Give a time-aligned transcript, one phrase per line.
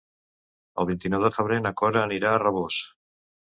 [0.83, 2.83] El vint-i-nou de febrer na Cora anirà a Rabós.